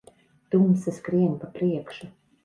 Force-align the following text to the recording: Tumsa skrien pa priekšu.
Tumsa 0.53 0.93
skrien 0.95 1.35
pa 1.43 1.49
priekšu. 1.59 2.09